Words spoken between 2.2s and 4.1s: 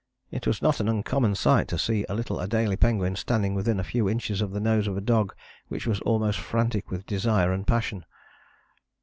Adélie penguin standing within a few